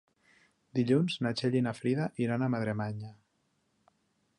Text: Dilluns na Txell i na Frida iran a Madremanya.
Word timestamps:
Dilluns 0.79 1.17
na 1.25 1.33
Txell 1.41 1.59
i 1.59 1.63
na 1.67 1.75
Frida 1.83 2.09
iran 2.25 2.47
a 2.47 2.49
Madremanya. 2.55 3.17